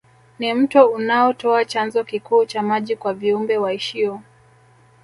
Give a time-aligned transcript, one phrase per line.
[0.39, 4.21] Ni mto unaotoa chanzo kikuu cha maji kwa viumbe waishio